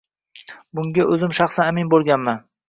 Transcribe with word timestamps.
Bunga 0.79 1.05
o`zim 1.17 1.35
shaxsan 1.41 1.69
amin 1.73 1.93
bo`lganman 1.93 2.43